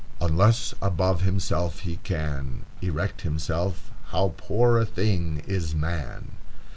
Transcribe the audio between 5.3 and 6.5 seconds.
is man!"